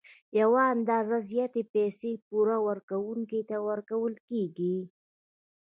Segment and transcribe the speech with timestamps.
[0.41, 4.77] یوه اندازه زیاتې پیسې پور ورکوونکي ته ورکول کېږي